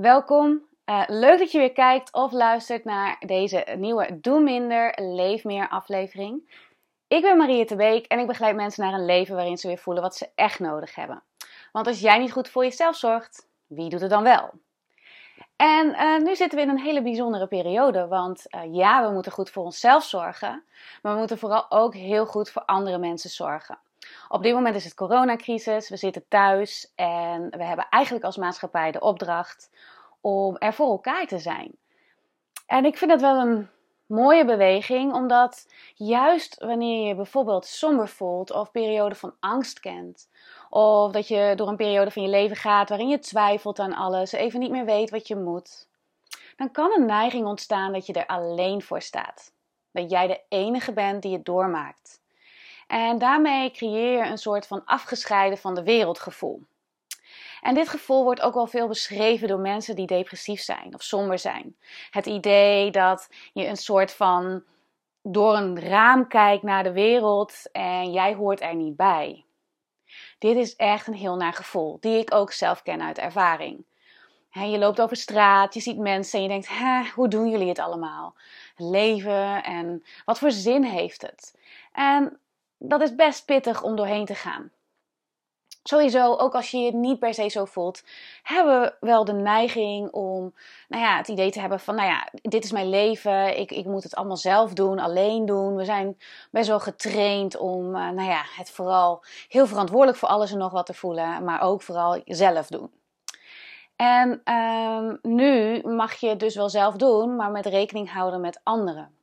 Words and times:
Welkom. 0.00 0.62
Uh, 0.86 1.02
leuk 1.06 1.38
dat 1.38 1.52
je 1.52 1.58
weer 1.58 1.72
kijkt 1.72 2.12
of 2.12 2.32
luistert 2.32 2.84
naar 2.84 3.16
deze 3.26 3.66
nieuwe 3.76 4.20
Doe 4.20 4.40
Minder, 4.40 4.92
Leef 4.96 5.44
Meer 5.44 5.68
aflevering. 5.68 6.50
Ik 7.08 7.22
ben 7.22 7.36
Marie 7.36 7.66
de 7.66 7.76
Beek 7.76 8.06
en 8.06 8.18
ik 8.18 8.26
begeleid 8.26 8.56
mensen 8.56 8.84
naar 8.84 8.92
een 8.92 9.04
leven 9.04 9.34
waarin 9.34 9.56
ze 9.56 9.66
weer 9.66 9.78
voelen 9.78 10.02
wat 10.02 10.16
ze 10.16 10.28
echt 10.34 10.58
nodig 10.58 10.94
hebben. 10.94 11.22
Want 11.72 11.86
als 11.86 12.00
jij 12.00 12.18
niet 12.18 12.32
goed 12.32 12.48
voor 12.48 12.64
jezelf 12.64 12.96
zorgt, 12.96 13.48
wie 13.66 13.88
doet 13.88 14.00
het 14.00 14.10
dan 14.10 14.22
wel? 14.22 14.50
En 15.56 15.86
uh, 15.86 16.18
nu 16.18 16.36
zitten 16.36 16.58
we 16.58 16.64
in 16.64 16.70
een 16.70 16.80
hele 16.80 17.02
bijzondere 17.02 17.46
periode, 17.46 18.06
want 18.06 18.46
uh, 18.48 18.74
ja, 18.74 19.06
we 19.06 19.12
moeten 19.12 19.32
goed 19.32 19.50
voor 19.50 19.64
onszelf 19.64 20.04
zorgen, 20.04 20.64
maar 21.02 21.12
we 21.12 21.18
moeten 21.18 21.38
vooral 21.38 21.66
ook 21.68 21.94
heel 21.94 22.26
goed 22.26 22.50
voor 22.50 22.64
andere 22.64 22.98
mensen 22.98 23.30
zorgen. 23.30 23.78
Op 24.28 24.42
dit 24.42 24.54
moment 24.54 24.74
is 24.74 24.84
het 24.84 24.94
coronacrisis, 24.94 25.88
we 25.88 25.96
zitten 25.96 26.24
thuis 26.28 26.92
en 26.94 27.50
we 27.50 27.64
hebben 27.64 27.86
eigenlijk 27.90 28.24
als 28.24 28.36
maatschappij 28.36 28.90
de 28.90 29.00
opdracht 29.00 29.70
om 30.20 30.56
er 30.56 30.72
voor 30.72 30.90
elkaar 30.90 31.26
te 31.26 31.38
zijn. 31.38 31.76
En 32.66 32.84
ik 32.84 32.96
vind 32.96 33.10
dat 33.10 33.20
wel 33.20 33.40
een 33.40 33.68
mooie 34.06 34.44
beweging, 34.44 35.12
omdat 35.12 35.68
juist 35.94 36.64
wanneer 36.64 37.08
je 37.08 37.14
bijvoorbeeld 37.14 37.66
somber 37.66 38.08
voelt 38.08 38.50
of 38.50 38.70
periode 38.70 39.14
van 39.14 39.34
angst 39.40 39.80
kent, 39.80 40.28
of 40.70 41.12
dat 41.12 41.28
je 41.28 41.52
door 41.56 41.68
een 41.68 41.76
periode 41.76 42.10
van 42.10 42.22
je 42.22 42.28
leven 42.28 42.56
gaat 42.56 42.88
waarin 42.88 43.08
je 43.08 43.18
twijfelt 43.18 43.78
aan 43.78 43.94
alles, 43.94 44.32
even 44.32 44.60
niet 44.60 44.70
meer 44.70 44.84
weet 44.84 45.10
wat 45.10 45.28
je 45.28 45.36
moet, 45.36 45.88
dan 46.56 46.70
kan 46.70 46.92
een 46.92 47.06
neiging 47.06 47.46
ontstaan 47.46 47.92
dat 47.92 48.06
je 48.06 48.12
er 48.12 48.26
alleen 48.26 48.82
voor 48.82 49.00
staat. 49.00 49.52
Dat 49.92 50.10
jij 50.10 50.26
de 50.26 50.40
enige 50.48 50.92
bent 50.92 51.22
die 51.22 51.32
het 51.32 51.44
doormaakt. 51.44 52.22
En 52.86 53.18
daarmee 53.18 53.70
creëer 53.70 54.24
je 54.24 54.30
een 54.30 54.38
soort 54.38 54.66
van 54.66 54.84
afgescheiden 54.84 55.58
van 55.58 55.74
de 55.74 55.82
wereldgevoel. 55.82 56.62
En 57.60 57.74
dit 57.74 57.88
gevoel 57.88 58.24
wordt 58.24 58.40
ook 58.40 58.54
wel 58.54 58.66
veel 58.66 58.88
beschreven 58.88 59.48
door 59.48 59.58
mensen 59.58 59.96
die 59.96 60.06
depressief 60.06 60.60
zijn 60.60 60.94
of 60.94 61.02
somber 61.02 61.38
zijn. 61.38 61.76
Het 62.10 62.26
idee 62.26 62.90
dat 62.90 63.28
je 63.52 63.66
een 63.66 63.76
soort 63.76 64.12
van 64.12 64.62
door 65.22 65.56
een 65.56 65.80
raam 65.80 66.28
kijkt 66.28 66.62
naar 66.62 66.82
de 66.82 66.92
wereld 66.92 67.70
en 67.72 68.12
jij 68.12 68.34
hoort 68.34 68.60
er 68.60 68.74
niet 68.74 68.96
bij. 68.96 69.44
Dit 70.38 70.56
is 70.56 70.76
echt 70.76 71.06
een 71.06 71.14
heel 71.14 71.36
naar 71.36 71.52
gevoel, 71.52 71.96
die 72.00 72.18
ik 72.18 72.34
ook 72.34 72.52
zelf 72.52 72.82
ken 72.82 73.02
uit 73.02 73.18
ervaring. 73.18 73.84
je 74.50 74.78
loopt 74.78 75.00
over 75.00 75.16
straat, 75.16 75.74
je 75.74 75.80
ziet 75.80 75.98
mensen 75.98 76.38
en 76.38 76.42
je 76.42 76.48
denkt: 76.48 76.68
hoe 77.14 77.28
doen 77.28 77.50
jullie 77.50 77.68
het 77.68 77.78
allemaal? 77.78 78.34
Leven 78.76 79.62
en 79.62 80.04
wat 80.24 80.38
voor 80.38 80.50
zin 80.50 80.84
heeft 80.84 81.22
het? 81.22 81.58
En 81.92 82.38
dat 82.88 83.00
is 83.00 83.14
best 83.14 83.44
pittig 83.44 83.82
om 83.82 83.96
doorheen 83.96 84.24
te 84.24 84.34
gaan. 84.34 84.70
Sowieso, 85.82 86.36
ook 86.36 86.54
als 86.54 86.70
je 86.70 86.78
je 86.78 86.94
niet 86.94 87.18
per 87.18 87.34
se 87.34 87.48
zo 87.48 87.64
voelt, 87.64 88.02
hebben 88.42 88.80
we 88.80 88.94
wel 89.00 89.24
de 89.24 89.32
neiging 89.32 90.10
om 90.10 90.54
nou 90.88 91.02
ja, 91.02 91.16
het 91.16 91.28
idee 91.28 91.50
te 91.50 91.60
hebben 91.60 91.80
van, 91.80 91.94
nou 91.94 92.08
ja, 92.08 92.28
dit 92.32 92.64
is 92.64 92.72
mijn 92.72 92.88
leven, 92.88 93.58
ik, 93.58 93.70
ik 93.70 93.84
moet 93.84 94.02
het 94.02 94.14
allemaal 94.14 94.36
zelf 94.36 94.72
doen, 94.72 94.98
alleen 94.98 95.46
doen. 95.46 95.76
We 95.76 95.84
zijn 95.84 96.18
best 96.50 96.68
wel 96.68 96.80
getraind 96.80 97.56
om, 97.56 97.86
uh, 97.86 98.10
nou 98.10 98.28
ja, 98.28 98.42
het 98.56 98.70
vooral 98.70 99.24
heel 99.48 99.66
verantwoordelijk 99.66 100.18
voor 100.18 100.28
alles 100.28 100.52
en 100.52 100.58
nog 100.58 100.72
wat 100.72 100.86
te 100.86 100.94
voelen, 100.94 101.44
maar 101.44 101.60
ook 101.60 101.82
vooral 101.82 102.20
zelf 102.24 102.66
doen. 102.66 102.90
En 103.96 104.54
um, 104.54 105.18
nu 105.22 105.80
mag 105.86 106.14
je 106.14 106.28
het 106.28 106.40
dus 106.40 106.54
wel 106.54 106.68
zelf 106.68 106.96
doen, 106.96 107.36
maar 107.36 107.50
met 107.50 107.66
rekening 107.66 108.12
houden 108.12 108.40
met 108.40 108.60
anderen. 108.62 109.14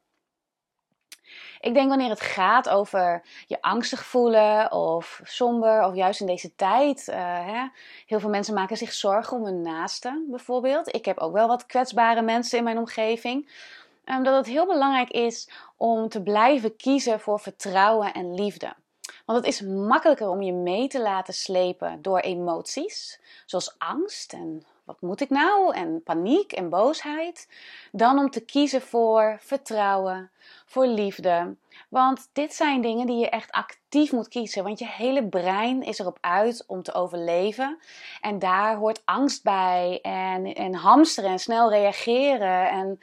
Ik 1.61 1.73
denk 1.73 1.89
wanneer 1.89 2.09
het 2.09 2.21
gaat 2.21 2.69
over 2.69 3.21
je 3.47 3.61
angstig 3.61 4.05
voelen 4.05 4.71
of 4.71 5.21
somber 5.23 5.83
of 5.83 5.95
juist 5.95 6.19
in 6.19 6.25
deze 6.25 6.55
tijd. 6.55 7.07
Uh, 7.09 7.15
hè, 7.45 7.67
heel 8.05 8.19
veel 8.19 8.29
mensen 8.29 8.53
maken 8.53 8.77
zich 8.77 8.93
zorgen 8.93 9.37
om 9.37 9.45
hun 9.45 9.61
naasten 9.61 10.25
bijvoorbeeld. 10.29 10.95
Ik 10.95 11.05
heb 11.05 11.17
ook 11.17 11.33
wel 11.33 11.47
wat 11.47 11.65
kwetsbare 11.65 12.21
mensen 12.21 12.57
in 12.57 12.63
mijn 12.63 12.77
omgeving. 12.77 13.49
Um, 14.05 14.23
dat 14.23 14.35
het 14.35 14.45
heel 14.45 14.65
belangrijk 14.65 15.09
is 15.09 15.49
om 15.77 16.09
te 16.09 16.21
blijven 16.21 16.75
kiezen 16.75 17.19
voor 17.19 17.39
vertrouwen 17.39 18.13
en 18.13 18.33
liefde. 18.33 18.73
Want 19.25 19.37
het 19.37 19.47
is 19.47 19.61
makkelijker 19.61 20.29
om 20.29 20.41
je 20.41 20.53
mee 20.53 20.87
te 20.87 21.01
laten 21.01 21.33
slepen 21.33 22.01
door 22.01 22.19
emoties, 22.19 23.19
zoals 23.45 23.75
angst 23.77 24.33
en 24.33 24.65
wat 24.91 25.01
moet 25.01 25.21
ik 25.21 25.29
nou? 25.29 25.75
En 25.75 26.03
paniek 26.03 26.51
en 26.51 26.69
boosheid. 26.69 27.47
Dan 27.91 28.19
om 28.19 28.29
te 28.29 28.45
kiezen 28.45 28.81
voor 28.81 29.37
vertrouwen, 29.39 30.31
voor 30.65 30.85
liefde. 30.85 31.55
Want 31.89 32.29
dit 32.33 32.53
zijn 32.53 32.81
dingen 32.81 33.07
die 33.07 33.17
je 33.17 33.29
echt 33.29 33.51
actief 33.51 34.11
moet 34.11 34.27
kiezen. 34.27 34.63
Want 34.63 34.79
je 34.79 34.87
hele 34.87 35.27
brein 35.27 35.83
is 35.83 35.99
erop 35.99 36.17
uit 36.21 36.63
om 36.67 36.83
te 36.83 36.93
overleven. 36.93 37.79
En 38.21 38.39
daar 38.39 38.75
hoort 38.75 39.01
angst 39.05 39.43
bij. 39.43 39.99
En, 40.01 40.53
en 40.53 40.73
hamsteren 40.73 41.29
en 41.29 41.39
snel 41.39 41.69
reageren. 41.69 42.69
En, 42.69 42.99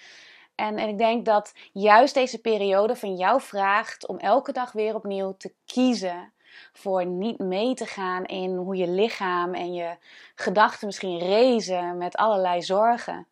en, 0.55 0.77
en 0.77 0.89
ik 0.89 0.99
denk 0.99 1.25
dat 1.25 1.55
juist 1.73 2.15
deze 2.15 2.39
periode 2.39 2.97
van 2.97 3.17
jou 3.17 3.41
vraagt 3.41 4.07
om 4.07 4.19
elke 4.19 4.53
dag 4.53 4.73
weer 4.73 4.95
opnieuw 4.95 5.35
te 5.37 5.55
kiezen 5.65 6.33
voor 6.73 7.07
niet 7.07 7.39
mee 7.39 7.75
te 7.75 7.87
gaan 7.87 8.25
in 8.25 8.57
hoe 8.57 8.77
je 8.77 8.89
lichaam 8.89 9.55
en 9.55 9.75
je 9.75 9.97
gedachten 10.35 10.87
misschien 10.87 11.19
rezen 11.19 11.97
met 11.97 12.17
allerlei 12.17 12.63
zorgen. 12.63 13.27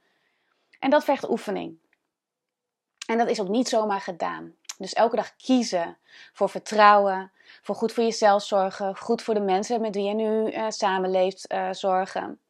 En 0.79 0.91
dat 0.91 1.05
vergt 1.05 1.31
oefening. 1.31 1.79
En 3.07 3.19
dat 3.19 3.29
is 3.29 3.41
ook 3.41 3.49
niet 3.49 3.69
zomaar 3.69 4.01
gedaan. 4.01 4.55
Dus 4.79 4.93
elke 4.93 5.17
dag 5.17 5.37
kiezen 5.37 5.97
voor 6.33 6.49
vertrouwen, 6.49 7.33
voor 7.63 7.75
goed 7.75 7.93
voor 7.93 8.05
jezelf 8.05 8.43
zorgen, 8.43 8.97
goed 8.97 9.23
voor 9.23 9.35
de 9.35 9.41
mensen 9.41 9.81
met 9.81 9.95
wie 9.95 10.05
je 10.05 10.15
nu 10.15 10.53
uh, 10.53 10.65
samenleeft 10.69 11.53
uh, 11.53 11.69
zorgen. 11.73 12.41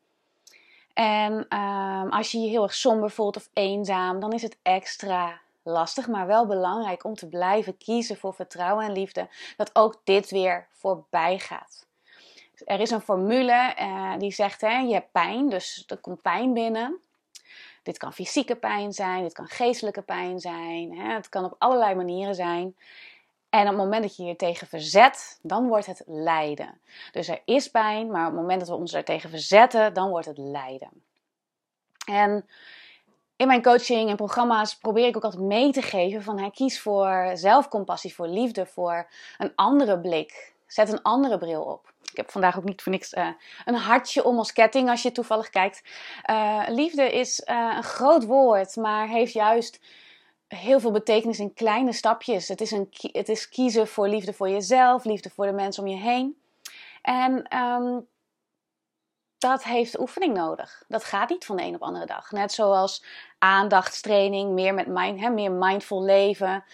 En 0.94 1.46
uh, 1.48 2.10
als 2.10 2.30
je 2.30 2.38
je 2.38 2.48
heel 2.48 2.62
erg 2.62 2.74
somber 2.74 3.10
voelt 3.10 3.36
of 3.36 3.48
eenzaam, 3.52 4.20
dan 4.20 4.32
is 4.32 4.42
het 4.42 4.58
extra 4.62 5.40
lastig, 5.66 6.08
maar 6.08 6.26
wel 6.26 6.46
belangrijk 6.46 7.04
om 7.04 7.14
te 7.14 7.28
blijven 7.28 7.76
kiezen 7.76 8.16
voor 8.16 8.34
vertrouwen 8.34 8.84
en 8.84 8.92
liefde, 8.92 9.28
dat 9.56 9.70
ook 9.72 10.00
dit 10.04 10.30
weer 10.30 10.66
voorbij 10.70 11.38
gaat. 11.38 11.86
Er 12.64 12.80
is 12.80 12.90
een 12.90 13.00
formule 13.00 13.74
uh, 13.80 14.12
die 14.18 14.32
zegt: 14.32 14.60
hè, 14.60 14.78
je 14.78 14.92
hebt 14.92 15.12
pijn, 15.12 15.48
dus 15.48 15.84
er 15.86 15.96
komt 15.98 16.22
pijn 16.22 16.52
binnen. 16.52 17.00
Dit 17.82 17.98
kan 17.98 18.12
fysieke 18.12 18.56
pijn 18.56 18.92
zijn, 18.92 19.22
dit 19.22 19.32
kan 19.32 19.46
geestelijke 19.46 20.02
pijn 20.02 20.40
zijn, 20.40 20.98
hè, 20.98 21.14
het 21.14 21.28
kan 21.28 21.44
op 21.44 21.54
allerlei 21.58 21.94
manieren 21.94 22.34
zijn. 22.34 22.76
En 23.48 23.62
op 23.62 23.68
het 23.68 23.76
moment 23.76 24.02
dat 24.02 24.16
je 24.16 24.24
je 24.24 24.36
tegen 24.36 24.66
verzet, 24.66 25.38
dan 25.42 25.68
wordt 25.68 25.86
het 25.86 26.02
lijden. 26.06 26.80
Dus 27.12 27.28
er 27.28 27.40
is 27.44 27.70
pijn, 27.70 28.10
maar 28.10 28.26
op 28.26 28.32
het 28.32 28.40
moment 28.40 28.60
dat 28.60 28.68
we 28.68 28.74
ons 28.74 28.92
er 28.92 29.04
tegen 29.04 29.30
verzetten, 29.30 29.94
dan 29.94 30.08
wordt 30.08 30.26
het 30.26 30.38
lijden. 30.38 30.90
En 32.06 32.48
in 33.36 33.46
mijn 33.46 33.62
coaching 33.62 34.10
en 34.10 34.16
programma's 34.16 34.76
probeer 34.76 35.06
ik 35.06 35.16
ook 35.16 35.24
altijd 35.24 35.42
mee 35.42 35.72
te 35.72 35.82
geven 35.82 36.22
van 36.22 36.38
hey, 36.38 36.50
kies 36.50 36.80
voor 36.80 37.30
zelfcompassie, 37.34 38.14
voor 38.14 38.28
liefde, 38.28 38.66
voor 38.66 39.08
een 39.38 39.52
andere 39.54 39.98
blik. 39.98 40.54
Zet 40.66 40.92
een 40.92 41.02
andere 41.02 41.38
bril 41.38 41.62
op. 41.62 41.92
Ik 42.10 42.16
heb 42.16 42.30
vandaag 42.30 42.56
ook 42.58 42.64
niet 42.64 42.82
voor 42.82 42.92
niks 42.92 43.12
uh, 43.12 43.28
een 43.64 43.74
hartje 43.74 44.24
om 44.24 44.38
als 44.38 44.52
ketting 44.52 44.90
als 44.90 45.02
je 45.02 45.12
toevallig 45.12 45.50
kijkt. 45.50 45.82
Uh, 46.30 46.62
liefde 46.68 47.10
is 47.10 47.42
uh, 47.46 47.72
een 47.76 47.82
groot 47.82 48.24
woord, 48.24 48.76
maar 48.76 49.08
heeft 49.08 49.32
juist 49.32 49.80
heel 50.48 50.80
veel 50.80 50.90
betekenis 50.90 51.38
in 51.38 51.54
kleine 51.54 51.92
stapjes. 51.92 52.48
Het 52.48 52.60
is, 52.60 52.70
een, 52.70 52.88
het 53.12 53.28
is 53.28 53.48
kiezen 53.48 53.88
voor 53.88 54.08
liefde 54.08 54.32
voor 54.32 54.48
jezelf, 54.48 55.04
liefde 55.04 55.30
voor 55.30 55.46
de 55.46 55.52
mensen 55.52 55.82
om 55.82 55.88
je 55.88 55.96
heen. 55.96 56.36
En 57.02 57.56
um, 57.58 58.06
dat 59.38 59.64
heeft 59.64 60.00
oefening 60.00 60.34
nodig. 60.34 60.82
Dat 60.88 61.04
gaat 61.04 61.28
niet 61.28 61.44
van 61.44 61.56
de 61.56 61.62
een 61.62 61.74
op 61.74 61.80
de 61.80 61.86
andere 61.86 62.06
dag. 62.06 62.30
Net 62.30 62.52
zoals 62.52 63.04
aandachtstraining, 63.38 64.52
meer 64.52 64.74
met 64.74 64.86
mind, 64.86 65.20
hè, 65.20 65.30
meer 65.30 65.52
mindful 65.52 66.02
leven. 66.02 66.64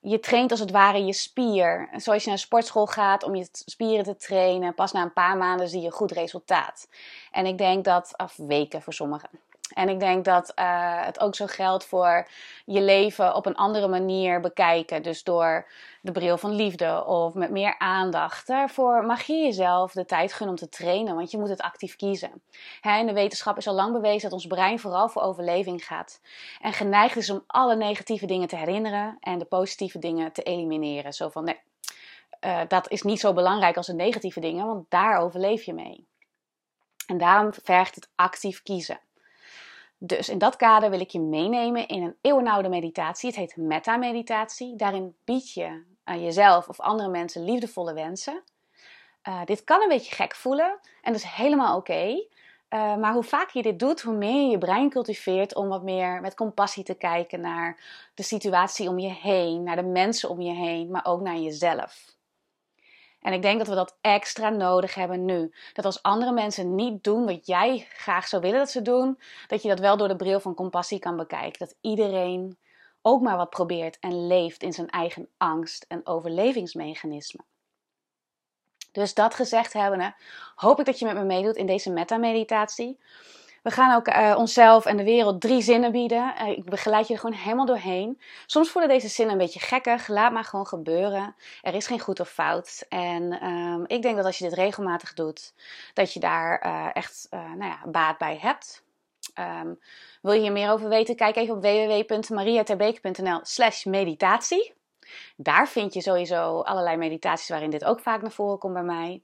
Je 0.00 0.20
traint 0.20 0.50
als 0.50 0.60
het 0.60 0.70
ware 0.70 1.04
je 1.04 1.12
spier. 1.12 1.88
Zoals 1.96 2.22
je 2.22 2.28
naar 2.28 2.38
een 2.38 2.44
sportschool 2.44 2.86
gaat 2.86 3.22
om 3.22 3.34
je 3.34 3.48
spieren 3.52 4.04
te 4.04 4.16
trainen. 4.16 4.74
Pas 4.74 4.92
na 4.92 5.02
een 5.02 5.12
paar 5.12 5.36
maanden 5.36 5.68
zie 5.68 5.80
je 5.80 5.90
goed 5.90 6.12
resultaat. 6.12 6.88
En 7.30 7.46
ik 7.46 7.58
denk 7.58 7.84
dat, 7.84 8.12
af 8.16 8.36
weken 8.36 8.82
voor 8.82 8.92
sommigen. 8.92 9.28
En 9.74 9.88
ik 9.88 10.00
denk 10.00 10.24
dat 10.24 10.52
uh, 10.58 11.04
het 11.04 11.20
ook 11.20 11.34
zo 11.34 11.46
geldt 11.46 11.84
voor 11.84 12.28
je 12.64 12.80
leven 12.80 13.34
op 13.34 13.46
een 13.46 13.54
andere 13.54 13.88
manier 13.88 14.40
bekijken. 14.40 15.02
Dus 15.02 15.22
door 15.22 15.68
de 16.00 16.12
bril 16.12 16.38
van 16.38 16.50
liefde 16.50 17.04
of 17.04 17.34
met 17.34 17.50
meer 17.50 17.78
aandacht. 17.78 18.46
Daarvoor 18.46 19.04
mag 19.06 19.22
je 19.22 19.36
jezelf 19.36 19.92
de 19.92 20.04
tijd 20.04 20.32
gunnen 20.32 20.54
om 20.54 20.60
te 20.60 20.68
trainen, 20.68 21.14
want 21.14 21.30
je 21.30 21.38
moet 21.38 21.48
het 21.48 21.60
actief 21.60 21.96
kiezen. 21.96 22.42
Hè, 22.80 22.98
in 22.98 23.06
de 23.06 23.12
wetenschap 23.12 23.56
is 23.56 23.66
al 23.66 23.74
lang 23.74 23.92
bewezen 23.92 24.22
dat 24.22 24.32
ons 24.32 24.46
brein 24.46 24.78
vooral 24.78 25.08
voor 25.08 25.22
overleving 25.22 25.84
gaat. 25.84 26.20
En 26.60 26.72
geneigd 26.72 27.16
is 27.16 27.30
om 27.30 27.44
alle 27.46 27.76
negatieve 27.76 28.26
dingen 28.26 28.48
te 28.48 28.56
herinneren 28.56 29.16
en 29.20 29.38
de 29.38 29.44
positieve 29.44 29.98
dingen 29.98 30.32
te 30.32 30.42
elimineren. 30.42 31.12
Zo 31.12 31.28
van 31.28 31.44
nee, 31.44 31.60
uh, 32.40 32.60
dat 32.68 32.90
is 32.90 33.02
niet 33.02 33.20
zo 33.20 33.32
belangrijk 33.32 33.76
als 33.76 33.86
de 33.86 33.94
negatieve 33.94 34.40
dingen, 34.40 34.66
want 34.66 34.90
daar 34.90 35.18
overleef 35.18 35.62
je 35.62 35.74
mee. 35.74 36.06
En 37.06 37.18
daarom 37.18 37.52
vergt 37.62 37.94
het 37.94 38.08
actief 38.14 38.62
kiezen. 38.62 39.00
Dus 40.04 40.28
in 40.28 40.38
dat 40.38 40.56
kader 40.56 40.90
wil 40.90 41.00
ik 41.00 41.10
je 41.10 41.20
meenemen 41.20 41.88
in 41.88 42.02
een 42.02 42.16
eeuwenoude 42.20 42.68
meditatie. 42.68 43.28
Het 43.28 43.38
heet 43.38 43.56
metta-meditatie. 43.56 44.76
Daarin 44.76 45.14
bied 45.24 45.52
je 45.52 45.82
aan 46.04 46.22
jezelf 46.22 46.68
of 46.68 46.80
andere 46.80 47.08
mensen 47.08 47.44
liefdevolle 47.44 47.94
wensen. 47.94 48.42
Uh, 49.28 49.44
dit 49.44 49.64
kan 49.64 49.82
een 49.82 49.88
beetje 49.88 50.14
gek 50.14 50.34
voelen 50.34 50.78
en 51.02 51.12
dat 51.12 51.22
is 51.22 51.28
helemaal 51.28 51.76
oké. 51.76 52.26
Eh, 52.68 52.96
maar 52.96 53.12
hoe 53.12 53.22
vaker 53.22 53.56
je 53.56 53.62
dit 53.62 53.78
doet, 53.78 54.00
hoe 54.00 54.14
meer 54.14 54.42
je 54.42 54.50
je 54.50 54.58
brein 54.58 54.90
cultiveert 54.90 55.54
om 55.54 55.68
wat 55.68 55.82
meer 55.82 56.20
met 56.20 56.34
compassie 56.34 56.84
te 56.84 56.94
kijken 56.94 57.40
naar 57.40 57.80
de 58.14 58.22
situatie 58.22 58.88
om 58.88 58.98
je 58.98 59.10
heen, 59.10 59.62
naar 59.62 59.76
de 59.76 59.82
mensen 59.82 60.28
om 60.28 60.40
je 60.40 60.52
heen, 60.52 60.90
maar 60.90 61.04
ook 61.04 61.20
naar 61.20 61.36
jezelf. 61.36 62.14
En 63.22 63.32
ik 63.32 63.42
denk 63.42 63.58
dat 63.58 63.68
we 63.68 63.74
dat 63.74 63.96
extra 64.00 64.48
nodig 64.48 64.94
hebben 64.94 65.24
nu. 65.24 65.54
Dat 65.72 65.84
als 65.84 66.02
andere 66.02 66.32
mensen 66.32 66.74
niet 66.74 67.04
doen 67.04 67.24
wat 67.24 67.46
jij 67.46 67.86
graag 67.92 68.28
zou 68.28 68.42
willen 68.42 68.58
dat 68.58 68.70
ze 68.70 68.82
doen, 68.82 69.18
dat 69.46 69.62
je 69.62 69.68
dat 69.68 69.80
wel 69.80 69.96
door 69.96 70.08
de 70.08 70.16
bril 70.16 70.40
van 70.40 70.54
compassie 70.54 70.98
kan 70.98 71.16
bekijken. 71.16 71.58
Dat 71.58 71.76
iedereen 71.80 72.58
ook 73.02 73.22
maar 73.22 73.36
wat 73.36 73.50
probeert 73.50 73.98
en 73.98 74.26
leeft 74.26 74.62
in 74.62 74.72
zijn 74.72 74.90
eigen 74.90 75.28
angst 75.36 75.84
en 75.88 76.06
overlevingsmechanismen. 76.06 77.44
Dus 78.92 79.14
dat 79.14 79.34
gezegd 79.34 79.72
hebbende, 79.72 80.14
hoop 80.54 80.78
ik 80.78 80.86
dat 80.86 80.98
je 80.98 81.04
met 81.04 81.14
me 81.14 81.24
meedoet 81.24 81.56
in 81.56 81.66
deze 81.66 81.90
meta-meditatie. 81.90 82.98
We 83.62 83.70
gaan 83.70 83.96
ook 83.96 84.08
uh, 84.08 84.34
onszelf 84.38 84.86
en 84.86 84.96
de 84.96 85.04
wereld 85.04 85.40
drie 85.40 85.62
zinnen 85.62 85.92
bieden. 85.92 86.34
Uh, 86.40 86.48
ik 86.48 86.64
begeleid 86.64 87.08
je 87.08 87.14
er 87.14 87.20
gewoon 87.20 87.36
helemaal 87.36 87.66
doorheen. 87.66 88.20
Soms 88.46 88.70
voelen 88.70 88.90
deze 88.90 89.08
zinnen 89.08 89.34
een 89.34 89.40
beetje 89.40 89.60
gekkig. 89.60 90.08
Laat 90.08 90.32
maar 90.32 90.44
gewoon 90.44 90.66
gebeuren. 90.66 91.34
Er 91.62 91.74
is 91.74 91.86
geen 91.86 92.00
goed 92.00 92.20
of 92.20 92.28
fout. 92.28 92.86
En 92.88 93.46
um, 93.46 93.84
ik 93.86 94.02
denk 94.02 94.16
dat 94.16 94.24
als 94.24 94.38
je 94.38 94.44
dit 94.44 94.54
regelmatig 94.58 95.14
doet, 95.14 95.54
dat 95.94 96.12
je 96.12 96.20
daar 96.20 96.66
uh, 96.66 96.88
echt 96.92 97.26
nou 97.30 97.64
ja, 97.64 97.80
baat 97.86 98.18
bij 98.18 98.38
hebt. 98.40 98.84
Um, 99.38 99.78
wil 100.22 100.32
je 100.32 100.40
hier 100.40 100.52
meer 100.52 100.70
over 100.70 100.88
weten? 100.88 101.16
Kijk 101.16 101.36
even 101.36 101.54
op 101.54 101.62
www.mariaterbeek.nl 101.62 103.40
slash 103.42 103.84
meditatie. 103.84 104.74
Daar 105.36 105.68
vind 105.68 105.94
je 105.94 106.00
sowieso 106.00 106.60
allerlei 106.60 106.96
meditaties 106.96 107.48
waarin 107.48 107.70
dit 107.70 107.84
ook 107.84 108.00
vaak 108.00 108.22
naar 108.22 108.30
voren 108.30 108.58
komt 108.58 108.72
bij 108.72 108.82
mij. 108.82 109.22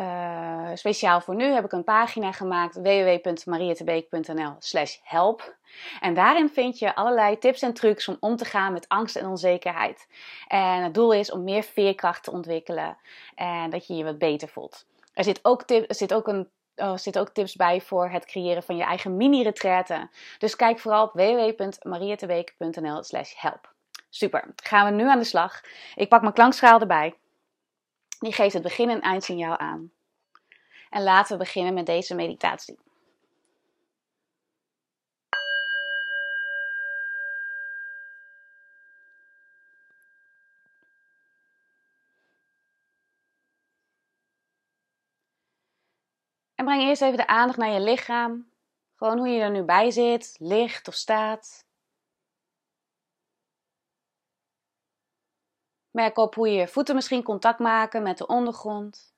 Uh, 0.00 0.70
speciaal 0.74 1.20
voor 1.20 1.34
nu 1.34 1.44
heb 1.44 1.64
ik 1.64 1.72
een 1.72 1.84
pagina 1.84 2.32
gemaakt 2.32 2.74
www.mariettebeek.nl 2.74 4.54
slash 4.58 4.96
help. 5.02 5.54
En 6.00 6.14
daarin 6.14 6.48
vind 6.48 6.78
je 6.78 6.94
allerlei 6.94 7.38
tips 7.38 7.62
en 7.62 7.74
trucs 7.74 8.08
om 8.08 8.16
om 8.20 8.36
te 8.36 8.44
gaan 8.44 8.72
met 8.72 8.88
angst 8.88 9.16
en 9.16 9.26
onzekerheid. 9.26 10.06
En 10.46 10.82
het 10.82 10.94
doel 10.94 11.12
is 11.12 11.30
om 11.30 11.44
meer 11.44 11.62
veerkracht 11.62 12.24
te 12.24 12.30
ontwikkelen 12.30 12.96
en 13.34 13.70
dat 13.70 13.86
je 13.86 13.94
je 13.94 14.04
wat 14.04 14.18
beter 14.18 14.48
voelt. 14.48 14.86
Er 15.14 15.24
zit 15.24 15.40
ook, 15.42 15.62
zit 15.88 16.14
ook 16.14 16.28
een 16.28 16.48
oh, 16.76 16.96
zit 16.96 17.18
ook 17.18 17.28
tips 17.28 17.56
bij 17.56 17.80
voor 17.80 18.08
het 18.08 18.24
creëren 18.24 18.62
van 18.62 18.76
je 18.76 18.84
eigen 18.84 19.16
mini-retraite. 19.16 20.08
Dus 20.38 20.56
kijk 20.56 20.78
vooral 20.78 21.04
op 21.04 21.12
www.mariettebeek.nl 21.12 23.02
slash 23.02 23.32
help. 23.36 23.72
Super, 24.08 24.44
gaan 24.62 24.84
we 24.86 25.02
nu 25.02 25.08
aan 25.08 25.18
de 25.18 25.24
slag. 25.24 25.60
Ik 25.94 26.08
pak 26.08 26.20
mijn 26.20 26.32
klankschaal 26.32 26.80
erbij. 26.80 27.14
Die 28.20 28.32
geeft 28.32 28.54
het 28.54 28.62
begin- 28.62 28.90
en 28.90 29.00
eindsignaal 29.00 29.56
aan. 29.56 29.92
En 30.90 31.02
laten 31.02 31.32
we 31.32 31.44
beginnen 31.44 31.74
met 31.74 31.86
deze 31.86 32.14
meditatie. 32.14 32.78
En 46.54 46.64
breng 46.64 46.82
eerst 46.82 47.02
even 47.02 47.16
de 47.16 47.26
aandacht 47.26 47.58
naar 47.58 47.72
je 47.72 47.80
lichaam. 47.80 48.50
Gewoon 48.96 49.18
hoe 49.18 49.28
je 49.28 49.40
er 49.40 49.50
nu 49.50 49.62
bij 49.62 49.90
zit, 49.90 50.36
ligt 50.38 50.88
of 50.88 50.94
staat. 50.94 51.64
Merk 55.90 56.16
op 56.16 56.34
hoe 56.34 56.48
je 56.48 56.68
voeten 56.68 56.94
misschien 56.94 57.22
contact 57.22 57.58
maken 57.58 58.02
met 58.02 58.18
de 58.18 58.26
ondergrond. 58.26 59.14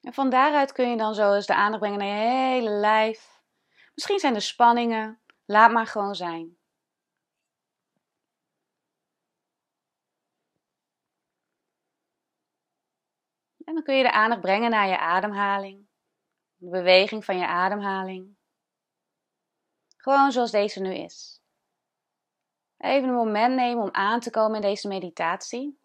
En 0.00 0.14
van 0.14 0.30
daaruit 0.30 0.72
kun 0.72 0.90
je 0.90 0.96
dan 0.96 1.14
zo 1.14 1.34
eens 1.34 1.46
de 1.46 1.54
aandacht 1.54 1.80
brengen 1.80 1.98
naar 1.98 2.08
je 2.08 2.54
hele 2.54 2.70
lijf. 2.70 3.42
Misschien 3.94 4.18
zijn 4.18 4.34
er 4.34 4.42
spanningen. 4.42 5.20
Laat 5.44 5.72
maar 5.72 5.86
gewoon 5.86 6.14
zijn. 6.14 6.56
En 13.64 13.74
dan 13.74 13.82
kun 13.82 13.96
je 13.96 14.02
de 14.02 14.12
aandacht 14.12 14.40
brengen 14.40 14.70
naar 14.70 14.88
je 14.88 14.98
ademhaling. 14.98 15.88
De 16.56 16.70
beweging 16.70 17.24
van 17.24 17.38
je 17.38 17.46
ademhaling. 17.46 18.37
Gewoon 20.08 20.32
zoals 20.32 20.50
deze 20.50 20.80
nu 20.80 20.94
is. 20.94 21.40
Even 22.76 23.08
een 23.08 23.14
moment 23.14 23.54
nemen 23.54 23.82
om 23.82 23.92
aan 23.92 24.20
te 24.20 24.30
komen 24.30 24.54
in 24.54 24.60
deze 24.60 24.88
meditatie. 24.88 25.78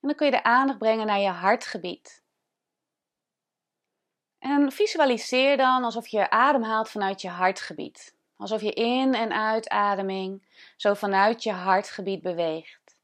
En 0.00 0.08
dan 0.08 0.14
kun 0.14 0.26
je 0.26 0.32
de 0.32 0.42
aandacht 0.42 0.78
brengen 0.78 1.06
naar 1.06 1.20
je 1.20 1.28
hartgebied. 1.28 2.24
En 4.38 4.72
visualiseer 4.72 5.56
dan 5.56 5.84
alsof 5.84 6.06
je 6.06 6.30
ademhaalt 6.30 6.90
vanuit 6.90 7.20
je 7.20 7.28
hartgebied. 7.28 8.20
Alsof 8.42 8.60
je 8.62 8.72
in- 8.72 9.14
en 9.14 9.32
uitademing 9.32 10.46
zo 10.76 10.94
vanuit 10.94 11.42
je 11.42 11.52
hartgebied 11.52 12.22
beweegt. 12.22 12.96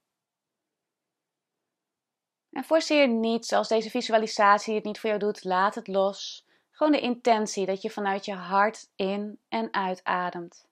En 2.50 2.64
forceer 2.64 3.08
niets 3.08 3.52
als 3.52 3.68
deze 3.68 3.90
visualisatie 3.90 4.74
het 4.74 4.84
niet 4.84 5.00
voor 5.00 5.08
jou 5.08 5.22
doet, 5.22 5.44
laat 5.44 5.74
het 5.74 5.86
los. 5.88 6.46
Gewoon 6.70 6.92
de 6.92 7.00
intentie 7.00 7.66
dat 7.66 7.82
je 7.82 7.90
vanuit 7.90 8.24
je 8.24 8.34
hart 8.34 8.90
in- 8.96 9.40
en 9.48 9.74
uitademt. 9.74 10.66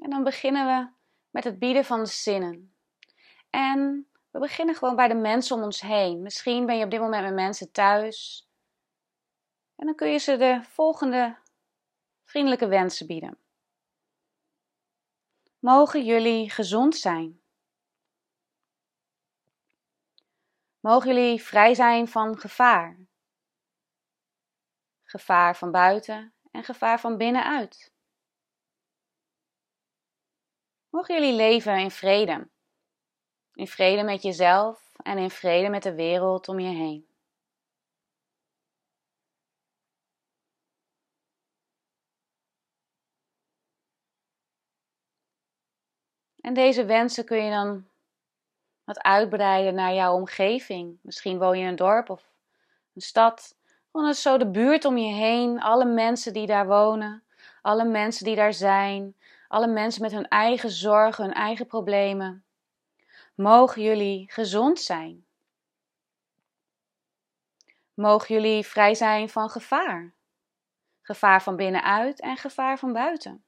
En 0.00 0.10
dan 0.10 0.24
beginnen 0.24 0.66
we 0.66 0.92
met 1.30 1.44
het 1.44 1.58
bieden 1.58 1.84
van 1.84 2.00
de 2.00 2.06
zinnen. 2.06 2.74
En 3.50 4.10
we 4.30 4.38
beginnen 4.38 4.74
gewoon 4.74 4.96
bij 4.96 5.08
de 5.08 5.14
mensen 5.14 5.56
om 5.56 5.62
ons 5.62 5.80
heen. 5.80 6.22
Misschien 6.22 6.66
ben 6.66 6.76
je 6.76 6.84
op 6.84 6.90
dit 6.90 7.00
moment 7.00 7.22
met 7.22 7.34
mensen 7.34 7.72
thuis. 7.72 8.48
En 9.76 9.86
dan 9.86 9.94
kun 9.94 10.08
je 10.10 10.18
ze 10.18 10.36
de 10.36 10.62
volgende 10.62 11.38
vriendelijke 12.24 12.66
wensen 12.66 13.06
bieden. 13.06 13.38
Mogen 15.58 16.04
jullie 16.04 16.50
gezond 16.50 16.96
zijn. 16.96 17.40
Mogen 20.80 21.14
jullie 21.14 21.42
vrij 21.42 21.74
zijn 21.74 22.08
van 22.08 22.38
gevaar. 22.38 22.98
Gevaar 25.02 25.56
van 25.56 25.70
buiten 25.70 26.34
en 26.50 26.64
gevaar 26.64 27.00
van 27.00 27.16
binnenuit. 27.16 27.89
Mogen 30.90 31.14
jullie 31.14 31.36
leven 31.36 31.78
in 31.78 31.90
vrede. 31.90 32.48
In 33.54 33.66
vrede 33.66 34.02
met 34.02 34.22
jezelf 34.22 34.92
en 35.02 35.18
in 35.18 35.30
vrede 35.30 35.68
met 35.68 35.82
de 35.82 35.94
wereld 35.94 36.48
om 36.48 36.58
je 36.60 36.68
heen. 36.68 37.08
En 46.40 46.54
deze 46.54 46.84
wensen 46.84 47.24
kun 47.24 47.44
je 47.44 47.50
dan 47.50 47.88
wat 48.84 49.02
uitbreiden 49.02 49.74
naar 49.74 49.94
jouw 49.94 50.14
omgeving. 50.14 50.98
Misschien 51.02 51.38
woon 51.38 51.56
je 51.56 51.62
in 51.62 51.68
een 51.68 51.76
dorp 51.76 52.10
of 52.10 52.32
een 52.94 53.00
stad. 53.00 53.56
Gewoon 53.90 54.14
zo 54.14 54.38
de 54.38 54.50
buurt 54.50 54.84
om 54.84 54.96
je 54.96 55.12
heen, 55.14 55.60
alle 55.60 55.84
mensen 55.84 56.32
die 56.32 56.46
daar 56.46 56.66
wonen, 56.66 57.22
alle 57.62 57.84
mensen 57.84 58.24
die 58.24 58.36
daar 58.36 58.52
zijn, 58.52 59.16
alle 59.50 59.66
mensen 59.66 60.02
met 60.02 60.12
hun 60.12 60.28
eigen 60.28 60.70
zorgen, 60.70 61.24
hun 61.24 61.34
eigen 61.34 61.66
problemen. 61.66 62.44
Mogen 63.34 63.82
jullie 63.82 64.32
gezond 64.32 64.80
zijn. 64.80 65.26
Mogen 67.94 68.34
jullie 68.34 68.66
vrij 68.66 68.94
zijn 68.94 69.28
van 69.28 69.50
gevaar. 69.50 70.14
Gevaar 71.02 71.42
van 71.42 71.56
binnenuit 71.56 72.20
en 72.20 72.36
gevaar 72.36 72.78
van 72.78 72.92
buiten. 72.92 73.44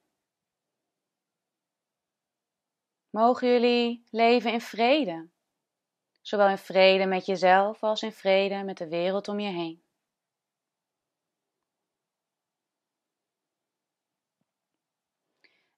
Mogen 3.09 3.47
jullie 3.47 4.03
leven 4.09 4.51
in 4.51 4.61
vrede. 4.61 5.29
Zowel 6.21 6.47
in 6.47 6.57
vrede 6.57 7.05
met 7.05 7.25
jezelf 7.25 7.83
als 7.83 8.01
in 8.01 8.11
vrede 8.11 8.63
met 8.63 8.77
de 8.77 8.87
wereld 8.87 9.27
om 9.27 9.39
je 9.39 9.49
heen. 9.49 9.82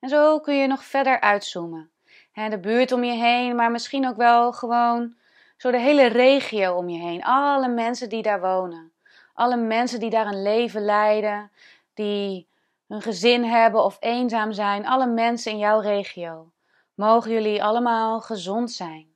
En 0.06 0.12
zo 0.12 0.40
kun 0.40 0.56
je 0.56 0.68
nog 0.68 0.84
verder 0.84 1.20
uitzoomen. 1.20 1.92
de 2.34 2.60
buurt 2.60 2.92
om 2.92 3.04
je 3.04 3.14
heen, 3.14 3.56
maar 3.56 3.72
misschien 3.72 4.08
ook 4.08 4.16
wel 4.16 4.54
gewoon 4.54 5.16
zo 5.58 5.72
de 5.72 5.80
hele 5.80 6.06
regio 6.06 6.76
om 6.76 6.90
je 6.90 7.00
heen. 7.00 7.24
Alle 7.24 7.68
mensen 7.68 8.10
die 8.10 8.22
daar 8.22 8.42
wonen. 8.42 8.94
Alle 9.34 9.58
mensen 9.58 10.00
die 10.00 10.10
daar 10.10 10.26
een 10.26 10.42
leven 10.42 10.82
leiden, 10.82 11.52
die 11.94 12.48
een 12.88 13.02
gezin 13.02 13.44
hebben 13.44 13.84
of 13.84 13.98
eenzaam 14.00 14.52
zijn, 14.52 14.88
alle 14.88 15.08
mensen 15.08 15.52
in 15.52 15.58
jouw 15.58 15.80
regio. 15.80 16.52
Mogen 16.94 17.32
jullie 17.32 17.64
allemaal 17.64 18.22
gezond 18.22 18.72
zijn. 18.72 19.16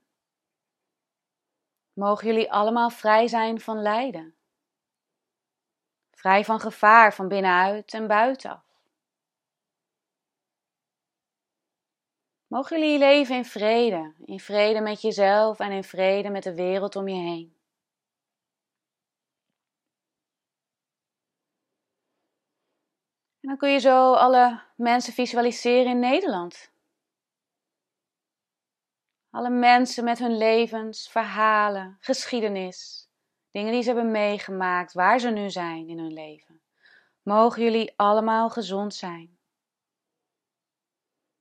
Mogen 1.94 2.28
jullie 2.28 2.52
allemaal 2.52 2.90
vrij 2.90 3.28
zijn 3.28 3.60
van 3.60 3.82
lijden. 3.82 4.36
Vrij 6.12 6.46
van 6.46 6.60
gevaar 6.60 7.14
van 7.14 7.28
binnenuit 7.28 7.94
en 7.94 8.08
buitenaf. 8.08 8.69
Mogen 12.50 12.80
jullie 12.80 12.98
leven 12.98 13.36
in 13.36 13.46
vrede, 13.46 14.14
in 14.26 14.40
vrede 14.40 14.82
met 14.82 15.02
jezelf 15.02 15.60
en 15.60 15.72
in 15.72 15.84
vrede 15.84 16.30
met 16.30 16.44
de 16.44 16.56
wereld 16.56 16.96
om 16.96 17.08
je 17.08 17.16
heen. 17.16 17.58
En 23.40 23.50
dan 23.50 23.58
kun 23.58 23.70
je 23.70 23.80
zo 23.80 24.14
alle 24.14 24.62
mensen 24.76 25.14
visualiseren 25.14 25.92
in 25.92 26.00
Nederland. 26.00 26.72
Alle 29.30 29.50
mensen 29.50 30.04
met 30.04 30.20
hun 30.20 30.38
levens, 30.38 31.10
verhalen, 31.10 31.98
geschiedenis, 32.00 33.10
dingen 33.52 33.72
die 33.72 33.82
ze 33.82 33.92
hebben 33.92 34.12
meegemaakt, 34.12 34.94
waar 34.94 35.20
ze 35.20 35.30
nu 35.30 35.50
zijn 35.50 35.88
in 35.88 36.00
hun 36.00 36.14
leven. 36.14 36.62
Mogen 37.22 37.64
jullie 37.64 37.94
allemaal 37.96 38.50
gezond 38.50 38.94
zijn. 38.94 39.39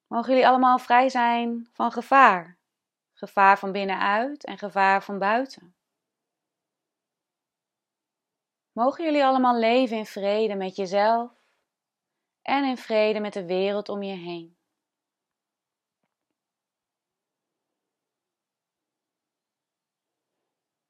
Mogen 0.08 0.30
jullie 0.30 0.48
allemaal 0.48 0.78
vrij 0.78 1.08
zijn 1.08 1.68
van 1.72 1.92
gevaar. 1.92 2.58
Gevaar 3.12 3.58
van 3.58 3.72
binnenuit 3.72 4.44
en 4.44 4.58
gevaar 4.58 5.02
van 5.02 5.18
buiten. 5.18 5.74
Mogen 8.72 9.04
jullie 9.04 9.24
allemaal 9.24 9.58
leven 9.58 9.96
in 9.96 10.06
vrede 10.06 10.54
met 10.54 10.76
jezelf 10.76 11.32
en 12.42 12.64
in 12.64 12.76
vrede 12.76 13.20
met 13.20 13.32
de 13.32 13.44
wereld 13.46 13.88
om 13.88 14.02
je 14.02 14.14
heen. 14.14 14.56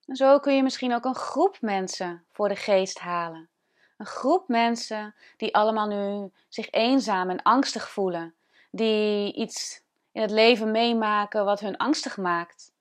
En 0.05 0.17
zo 0.17 0.39
kun 0.39 0.55
je 0.55 0.63
misschien 0.63 0.95
ook 0.95 1.05
een 1.05 1.15
groep 1.15 1.61
mensen 1.61 2.27
voor 2.29 2.49
de 2.49 2.57
geest 2.57 2.99
halen. 2.99 3.51
Een 3.97 4.07
groep 4.07 4.49
mensen 4.49 5.15
die 5.37 5.55
allemaal 5.55 5.87
nu 5.87 6.33
zich 6.49 6.71
eenzaam 6.71 7.31
en 7.31 7.43
angstig 7.43 7.91
voelen 7.91 8.38
die 8.71 9.35
iets 9.35 9.83
in 10.13 10.21
het 10.21 10.31
leven 10.31 10.71
meemaken 10.71 11.45
wat 11.45 11.61
hun 11.61 11.77
angstig 11.77 12.17
maakt. 12.17 12.73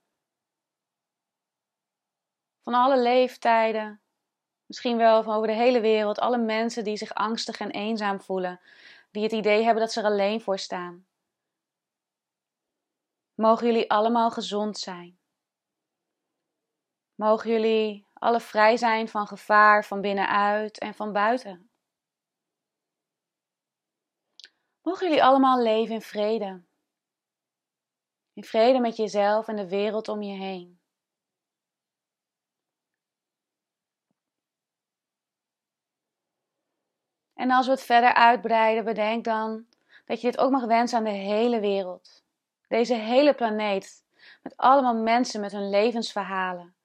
Van 2.63 2.73
alle 2.73 3.01
leeftijden, 3.01 4.01
misschien 4.65 4.97
wel 4.97 5.23
van 5.23 5.35
over 5.35 5.47
de 5.47 5.53
hele 5.53 5.81
wereld, 5.81 6.19
alle 6.19 6.37
mensen 6.37 6.83
die 6.83 6.97
zich 6.97 7.13
angstig 7.13 7.59
en 7.59 7.71
eenzaam 7.71 8.21
voelen, 8.21 8.59
die 9.11 9.23
het 9.23 9.31
idee 9.31 9.63
hebben 9.63 9.83
dat 9.83 9.91
ze 9.91 9.99
er 9.99 10.05
alleen 10.05 10.41
voor 10.41 10.59
staan. 10.59 11.05
Mogen 13.35 13.65
jullie 13.65 13.91
allemaal 13.91 14.31
gezond 14.31 14.77
zijn. 14.77 15.19
Mogen 17.15 17.51
jullie 17.51 18.05
alle 18.13 18.39
vrij 18.39 18.77
zijn 18.77 19.07
van 19.07 19.27
gevaar 19.27 19.85
van 19.85 20.01
binnenuit 20.01 20.79
en 20.79 20.93
van 20.93 21.13
buiten. 21.13 21.69
Mogen 24.87 25.07
jullie 25.07 25.23
allemaal 25.23 25.61
leven 25.61 25.93
in 25.93 26.01
vrede. 26.01 26.63
In 28.33 28.43
vrede 28.43 28.79
met 28.79 28.95
jezelf 28.95 29.47
en 29.47 29.55
de 29.55 29.67
wereld 29.67 30.07
om 30.07 30.21
je 30.21 30.37
heen. 30.37 30.79
En 37.33 37.51
als 37.51 37.65
we 37.65 37.71
het 37.71 37.81
verder 37.81 38.13
uitbreiden, 38.13 38.83
bedenk 38.83 39.23
dan 39.23 39.65
dat 40.05 40.21
je 40.21 40.31
dit 40.31 40.39
ook 40.39 40.51
mag 40.51 40.65
wensen 40.65 40.97
aan 40.97 41.03
de 41.03 41.09
hele 41.09 41.59
wereld. 41.59 42.23
Deze 42.67 42.95
hele 42.95 43.33
planeet, 43.33 44.05
met 44.43 44.57
allemaal 44.57 44.95
mensen 44.95 45.41
met 45.41 45.51
hun 45.51 45.69
levensverhalen. 45.69 46.75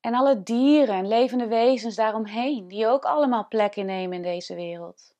En 0.00 0.14
alle 0.14 0.42
dieren 0.42 0.94
en 0.94 1.08
levende 1.08 1.46
wezens 1.46 1.94
daaromheen, 1.94 2.68
die 2.68 2.86
ook 2.86 3.04
allemaal 3.04 3.48
plek 3.48 3.76
innemen 3.76 4.16
in 4.16 4.22
deze 4.22 4.54
wereld. 4.54 5.16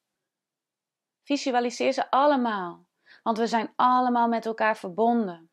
Visualiseer 1.29 1.93
ze 1.93 2.11
allemaal, 2.11 2.89
want 3.23 3.39
we 3.39 3.47
zijn 3.47 3.73
allemaal 3.77 4.29
met 4.29 4.47
elkaar 4.47 4.77
verbonden. 4.77 5.51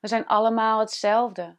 We 0.00 0.08
zijn 0.08 0.26
allemaal 0.26 0.78
hetzelfde. 0.78 1.58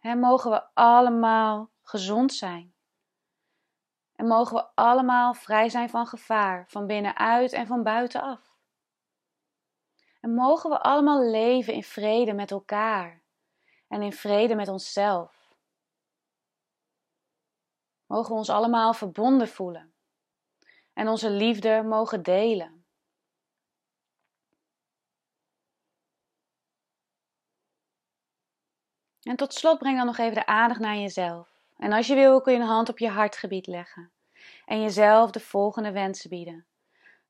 En 0.00 0.18
mogen 0.18 0.50
we 0.50 0.74
allemaal 0.74 1.70
gezond 1.82 2.32
zijn. 2.32 2.74
En 4.14 4.26
mogen 4.26 4.56
we 4.56 4.74
allemaal 4.74 5.34
vrij 5.34 5.68
zijn 5.68 5.90
van 5.90 6.06
gevaar, 6.06 6.64
van 6.68 6.86
binnenuit 6.86 7.52
en 7.52 7.66
van 7.66 7.82
buitenaf. 7.82 8.56
En 10.20 10.34
mogen 10.34 10.70
we 10.70 10.80
allemaal 10.80 11.30
leven 11.30 11.74
in 11.74 11.84
vrede 11.84 12.32
met 12.32 12.50
elkaar 12.50 13.22
en 13.88 14.02
in 14.02 14.12
vrede 14.12 14.54
met 14.54 14.68
onszelf. 14.68 15.41
Mogen 18.12 18.30
we 18.30 18.38
ons 18.38 18.50
allemaal 18.50 18.94
verbonden 18.94 19.48
voelen 19.48 19.92
en 20.92 21.08
onze 21.08 21.30
liefde 21.30 21.82
mogen 21.82 22.22
delen. 22.22 22.84
En 29.22 29.36
tot 29.36 29.54
slot 29.54 29.78
breng 29.78 29.96
dan 29.96 30.06
nog 30.06 30.18
even 30.18 30.34
de 30.34 30.46
aandacht 30.46 30.80
naar 30.80 30.96
jezelf. 30.96 31.48
En 31.76 31.92
als 31.92 32.06
je 32.06 32.14
wil, 32.14 32.40
kun 32.40 32.52
je 32.52 32.58
een 32.58 32.66
hand 32.66 32.88
op 32.88 32.98
je 32.98 33.08
hartgebied 33.08 33.66
leggen 33.66 34.12
en 34.66 34.80
jezelf 34.80 35.30
de 35.30 35.40
volgende 35.40 35.92
wensen 35.92 36.30
bieden. 36.30 36.66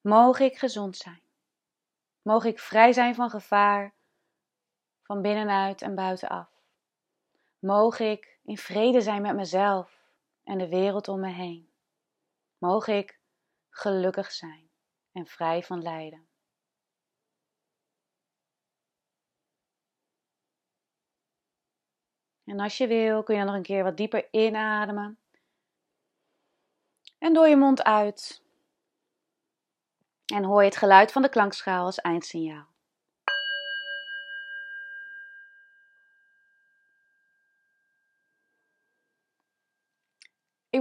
Mogen 0.00 0.44
ik 0.44 0.58
gezond 0.58 0.96
zijn. 0.96 1.22
Mogen 2.22 2.50
ik 2.50 2.58
vrij 2.58 2.92
zijn 2.92 3.14
van 3.14 3.30
gevaar, 3.30 3.94
van 5.02 5.22
binnenuit 5.22 5.82
en 5.82 5.94
buitenaf. 5.94 6.48
Mogen 7.58 8.10
ik 8.10 8.38
in 8.44 8.58
vrede 8.58 9.00
zijn 9.00 9.22
met 9.22 9.34
mezelf 9.34 10.01
en 10.44 10.58
de 10.58 10.68
wereld 10.68 11.08
om 11.08 11.20
me 11.20 11.32
heen. 11.32 11.72
Mogen 12.58 12.96
ik 12.96 13.20
gelukkig 13.70 14.32
zijn 14.32 14.70
en 15.12 15.26
vrij 15.26 15.62
van 15.62 15.82
lijden. 15.82 16.26
En 22.44 22.61
als 22.61 22.76
je 22.76 22.87
wil, 22.87 23.22
kun 23.22 23.37
je 23.37 23.44
nog 23.44 23.54
een 23.54 23.62
keer 23.62 23.82
wat 23.82 23.96
dieper 23.96 24.28
inademen. 24.30 25.18
En 27.18 27.32
door 27.32 27.49
je 27.49 27.56
mond 27.56 27.82
uit. 27.82 28.42
En 30.26 30.44
hoor 30.44 30.61
je 30.61 30.68
het 30.68 30.76
geluid 30.76 31.12
van 31.12 31.22
de 31.22 31.28
klankschaal 31.28 31.84
als 31.84 32.00
eindsignaal. 32.00 32.72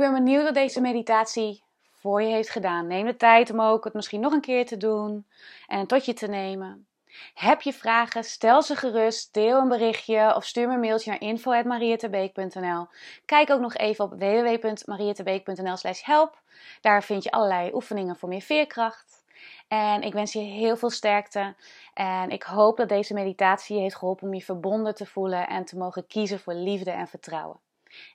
Ben 0.02 0.14
benieuwd 0.14 0.44
wat 0.44 0.54
deze 0.54 0.82
meditatie 0.82 1.64
voor 1.92 2.22
je 2.22 2.34
heeft 2.34 2.50
gedaan. 2.50 2.88
Neem 2.88 3.06
de 3.06 3.16
tijd 3.16 3.52
om 3.52 3.62
ook 3.62 3.84
het 3.84 3.94
misschien 3.94 4.20
nog 4.22 4.34
een 4.34 4.42
keer 4.42 4.66
te 4.66 4.78
doen 4.78 5.26
en 5.68 5.88
tot 5.88 6.06
je 6.06 6.14
te 6.14 6.28
nemen. 6.28 6.88
Heb 7.34 7.62
je 7.62 7.74
vragen? 7.74 8.24
Stel 8.24 8.62
ze 8.62 8.76
gerust, 8.76 9.34
deel 9.34 9.60
een 9.60 9.68
berichtje 9.68 10.36
of 10.36 10.46
stuur 10.46 10.68
me 10.68 10.74
een 10.74 10.80
mailtje 10.80 11.10
naar 11.10 11.22
info.marietebeek.nl. 11.22 12.88
Kijk 13.26 13.50
ook 13.50 13.60
nog 13.60 13.76
even 13.76 14.06
op 14.06 14.12
www.marietebeek.nl 14.12 15.78
slash 15.78 16.04
help. 16.04 16.42
Daar 16.82 17.04
vind 17.04 17.24
je 17.24 17.32
allerlei 17.32 17.74
oefeningen 17.74 18.16
voor 18.16 18.30
meer 18.30 18.42
veerkracht. 18.42 19.24
En 19.68 20.02
ik 20.02 20.14
wens 20.14 20.34
je 20.34 20.40
heel 20.40 20.78
veel 20.78 20.90
sterkte. 20.90 21.56
En 21.94 22.30
ik 22.30 22.44
hoop 22.44 22.78
dat 22.78 22.90
deze 22.90 23.14
meditatie 23.14 23.76
je 23.76 23.82
heeft 23.82 23.96
geholpen 23.96 24.28
om 24.28 24.34
je 24.34 24.42
verbonden 24.42 24.96
te 24.96 25.06
voelen 25.06 25.48
en 25.48 25.66
te 25.66 25.78
mogen 25.78 26.08
kiezen 26.08 26.40
voor 26.40 26.54
liefde 26.54 26.92
en 26.92 27.08
vertrouwen. 27.08 27.60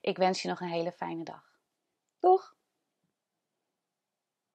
Ik 0.00 0.16
wens 0.16 0.42
je 0.42 0.48
nog 0.48 0.60
een 0.60 0.68
hele 0.68 0.92
fijne 0.92 1.24
dag. 1.24 1.55
Doeg! 2.22 2.55